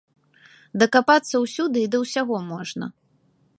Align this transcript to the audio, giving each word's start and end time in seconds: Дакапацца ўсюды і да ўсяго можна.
Дакапацца 0.83 1.35
ўсюды 1.45 1.77
і 1.85 1.89
да 1.97 2.01
ўсяго 2.05 2.35
можна. 2.51 2.85